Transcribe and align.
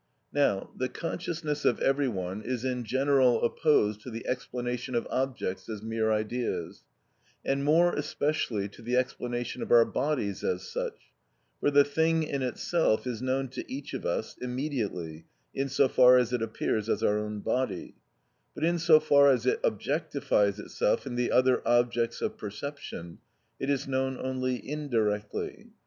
Now 0.33 0.71
the 0.75 0.89
consciousness 0.89 1.63
of 1.63 1.79
every 1.79 2.07
one 2.07 2.41
is 2.41 2.65
in 2.65 2.83
general 2.85 3.43
opposed 3.45 4.01
to 4.01 4.09
the 4.09 4.25
explanation 4.25 4.95
of 4.95 5.05
objects 5.11 5.69
as 5.69 5.83
mere 5.83 6.11
ideas, 6.11 6.81
and 7.45 7.63
more 7.63 7.93
especially 7.93 8.67
to 8.69 8.81
the 8.81 8.95
explanation 8.97 9.61
of 9.61 9.69
our 9.69 9.85
bodies 9.85 10.43
as 10.43 10.63
such; 10.67 11.13
for 11.59 11.69
the 11.69 11.83
thing 11.83 12.23
in 12.23 12.41
itself 12.41 13.05
is 13.05 13.21
known 13.21 13.47
to 13.49 13.71
each 13.71 13.93
of 13.93 14.03
us 14.03 14.35
immediately 14.41 15.27
in 15.53 15.69
so 15.69 15.87
far 15.87 16.17
as 16.17 16.33
it 16.33 16.41
appears 16.41 16.89
as 16.89 17.03
our 17.03 17.19
own 17.19 17.39
body; 17.41 17.93
but 18.55 18.63
in 18.63 18.79
so 18.79 18.99
far 18.99 19.29
as 19.29 19.45
it 19.45 19.61
objectifies 19.61 20.57
itself 20.59 21.05
in 21.05 21.13
the 21.13 21.29
other 21.31 21.61
objects 21.63 22.23
of 22.23 22.39
perception, 22.39 23.19
it 23.59 23.69
is 23.69 23.87
known 23.87 24.17
only 24.17 24.55
indirectly. 24.67 25.67